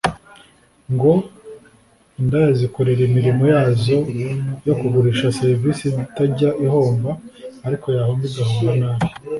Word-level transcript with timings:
ngo 0.93 1.11
indaya 2.19 2.51
zikorera 2.59 3.01
imirimo 3.09 3.43
yazo 3.53 3.97
yo 4.67 4.73
kugurisha 4.79 5.35
serivisi 5.39 5.85
itajya 6.03 6.49
ihomba 6.65 7.11
ariko 7.67 7.85
yahomba 7.95 8.23
igahomba 8.31 8.71
nabi 8.81 9.07